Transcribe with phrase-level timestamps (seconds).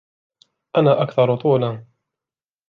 [0.77, 1.85] أنا أكثر طولاً.